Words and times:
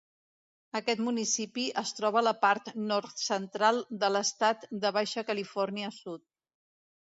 Aquest 0.77 1.03
municipi 1.07 1.65
es 1.81 1.91
troba 1.99 2.19
a 2.21 2.23
la 2.29 2.33
part 2.47 2.73
nord-central 2.93 3.79
de 4.05 4.11
l'estat 4.15 4.67
de 4.87 4.95
Baixa 4.99 5.27
Califòrnia 5.31 5.95
Sud. 6.03 6.29